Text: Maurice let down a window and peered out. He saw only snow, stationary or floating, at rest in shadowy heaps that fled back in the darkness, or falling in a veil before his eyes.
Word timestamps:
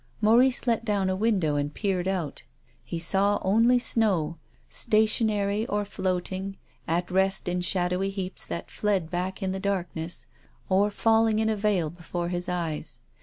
Maurice 0.19 0.65
let 0.65 0.83
down 0.83 1.11
a 1.11 1.15
window 1.15 1.57
and 1.57 1.71
peered 1.75 2.07
out. 2.07 2.41
He 2.83 2.97
saw 2.97 3.37
only 3.43 3.77
snow, 3.77 4.37
stationary 4.67 5.67
or 5.67 5.85
floating, 5.85 6.57
at 6.87 7.11
rest 7.11 7.47
in 7.47 7.61
shadowy 7.61 8.09
heaps 8.09 8.43
that 8.47 8.71
fled 8.71 9.11
back 9.11 9.43
in 9.43 9.51
the 9.51 9.59
darkness, 9.59 10.25
or 10.69 10.89
falling 10.89 11.37
in 11.37 11.49
a 11.49 11.55
veil 11.55 11.91
before 11.91 12.29
his 12.29 12.49
eyes. 12.49 13.01